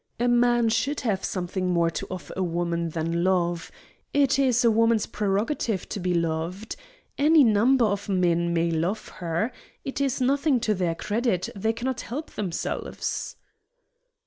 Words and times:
A 0.19 0.27
man 0.27 0.69
should 0.69 1.01
have 1.01 1.23
something 1.23 1.69
more 1.69 1.91
to 1.91 2.07
offer 2.09 2.33
a 2.35 2.41
woman 2.41 2.89
than 2.89 3.23
love; 3.23 3.69
it 4.15 4.39
is 4.39 4.65
a 4.65 4.71
woman's 4.71 5.05
prerogative 5.05 5.87
to 5.89 5.99
be 5.99 6.11
loved. 6.11 6.75
Any 7.19 7.43
number 7.43 7.85
of 7.85 8.09
men 8.09 8.51
may 8.51 8.71
love 8.71 9.09
her; 9.19 9.51
it 9.85 10.01
is 10.01 10.19
nothing 10.19 10.59
to 10.61 10.73
their 10.73 10.95
credit: 10.95 11.49
they 11.55 11.71
cannot 11.73 12.01
help 12.01 12.31
themselves." 12.31 13.35